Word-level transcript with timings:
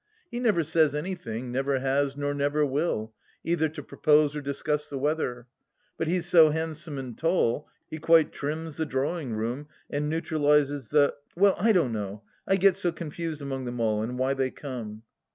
He 0.31 0.39
never 0.39 0.63
says 0.63 0.95
anything, 0.95 1.51
never 1.51 1.77
has, 1.79 2.17
nor 2.17 2.33
never 2.33 2.65
will, 2.65 3.13
either 3.43 3.69
to 3.69 3.83
propose 3.83 4.35
or 4.35 4.41
discuss 4.41 4.89
the 4.89 4.97
weather, 4.97 5.45
but 5.95 6.07
he 6.07 6.15
is 6.15 6.25
so 6.25 6.49
handsome 6.49 6.97
and 6.97 7.15
tall 7.15 7.67
he 7.87 7.99
quite 7.99 8.31
trims 8.31 8.77
the 8.77 8.85
drawing 8.87 9.35
room 9.35 9.67
and 9.91 10.09
neutralises 10.09 10.89
the 10.89 11.13
Well, 11.37 11.55
I 11.59 11.71
don't 11.71 11.93
know, 11.93 12.23
I 12.47 12.55
get 12.55 12.77
so 12.77 12.91
confused 12.91 13.43
among 13.43 13.65
them 13.65 13.79
all 13.79 14.01
and 14.01 14.17
why 14.17 14.33
they 14.33 14.49
come 14.49 15.03